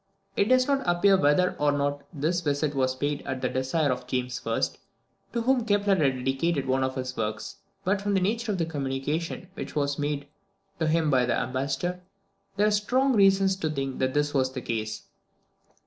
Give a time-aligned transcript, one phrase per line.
[0.35, 4.07] It does not appear whether or not this visit was paid at the desire of
[4.07, 4.59] James I.,
[5.33, 8.65] to whom Kepler had dedicated one of his works, but from the nature of the
[8.65, 10.25] communication which was made
[10.79, 12.01] to him by the ambassador,
[12.57, 15.03] there are strong reasons to think that this was the case.